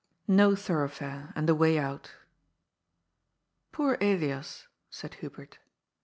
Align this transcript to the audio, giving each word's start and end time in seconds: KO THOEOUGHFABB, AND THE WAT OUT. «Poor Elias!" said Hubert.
KO 0.25 0.55
THOEOUGHFABB, 0.55 1.33
AND 1.35 1.47
THE 1.47 1.53
WAT 1.53 1.75
OUT. 1.77 2.11
«Poor 3.71 3.99
Elias!" 4.01 4.67
said 4.89 5.13
Hubert. 5.21 5.59